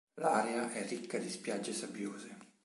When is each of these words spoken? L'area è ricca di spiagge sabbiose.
L'area 0.17 0.71
è 0.73 0.87
ricca 0.87 1.19
di 1.19 1.29
spiagge 1.29 1.73
sabbiose. 1.73 2.35